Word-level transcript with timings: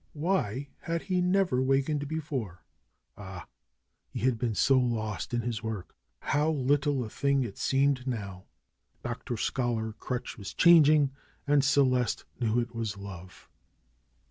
Why 0.13 0.69
had 0.79 1.03
he 1.03 1.21
never 1.21 1.61
wa 1.61 1.75
kened 1.75 2.07
before? 2.07 2.63
Ah! 3.19 3.47
He 4.09 4.21
had 4.21 4.39
been 4.39 4.55
so 4.55 4.79
lost 4.79 5.31
in 5.31 5.41
his 5.41 5.61
work. 5.61 5.95
How 6.21 6.49
little 6.49 7.05
a 7.05 7.09
thing 7.11 7.43
it 7.43 7.59
seemed 7.59 8.07
now! 8.07 8.45
Dr. 9.03 9.37
Scholar 9.37 9.93
Crutch 9.99 10.39
was 10.39 10.55
changing, 10.55 11.11
and 11.45 11.63
Celeste 11.63 12.25
knew 12.39 12.59
it 12.59 12.73
was 12.73 12.97
love. 12.97 13.47